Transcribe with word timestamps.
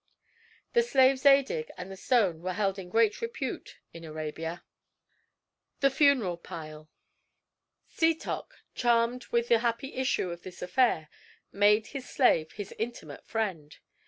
The 0.73 0.81
slave 0.81 1.19
Zadig 1.19 1.69
and 1.77 1.91
the 1.91 1.95
stone 1.95 2.41
were 2.41 2.53
held 2.53 2.79
in 2.79 2.89
great 2.89 3.21
repute 3.21 3.77
in 3.93 4.03
Arabia. 4.03 4.63
THE 5.81 5.91
FUNERAL 5.91 6.37
PILE 6.37 6.89
Setoc, 7.87 8.47
charmed 8.73 9.27
with 9.27 9.49
the 9.49 9.59
happy 9.59 9.93
issue 9.93 10.31
of 10.31 10.41
this 10.41 10.63
affair, 10.63 11.07
made 11.51 11.85
his 11.93 12.09
slave 12.09 12.53
his 12.53 12.73
intimate 12.79 13.27
friend. 13.27 13.77